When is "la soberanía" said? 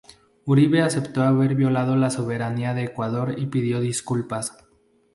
1.95-2.73